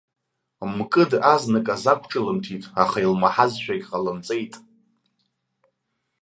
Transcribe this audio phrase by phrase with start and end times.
[0.77, 4.53] Мкыд азныказы ақәҿылымҭит, аха илмаҳазшәагьы ҟалымҵеит.